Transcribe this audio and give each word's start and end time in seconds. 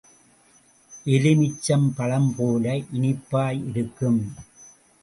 எலுமிச்சம் 1.05 1.87
பழம் 1.95 2.33
போல 2.37 2.65
இனிப்பாய் 2.91 3.63
இருக்கும். 3.69 4.21